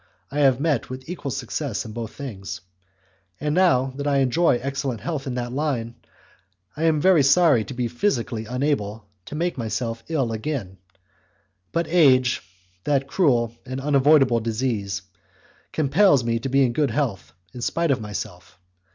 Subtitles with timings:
[0.31, 2.61] I have met with equal success in both things;
[3.39, 5.93] and now that I enjoy excellent health in that line,
[6.75, 10.79] I am very sorry to be physically unable to make myself ill again;
[11.71, 12.41] but age,
[12.83, 15.03] that cruel and unavoidable disease,
[15.71, 18.57] compels me to be in good health in spite of myself.